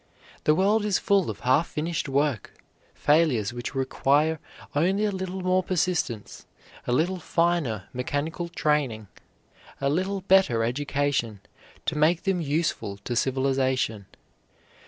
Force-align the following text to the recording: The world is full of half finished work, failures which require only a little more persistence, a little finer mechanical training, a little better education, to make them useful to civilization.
The 0.45 0.55
world 0.55 0.83
is 0.83 0.97
full 0.97 1.29
of 1.29 1.41
half 1.41 1.67
finished 1.67 2.09
work, 2.09 2.55
failures 2.95 3.53
which 3.53 3.75
require 3.75 4.39
only 4.75 5.05
a 5.05 5.11
little 5.11 5.41
more 5.41 5.61
persistence, 5.61 6.47
a 6.87 6.91
little 6.91 7.19
finer 7.19 7.83
mechanical 7.93 8.49
training, 8.49 9.09
a 9.79 9.91
little 9.91 10.21
better 10.21 10.63
education, 10.63 11.39
to 11.85 11.95
make 11.95 12.23
them 12.23 12.41
useful 12.41 12.97
to 13.03 13.15
civilization. 13.15 14.07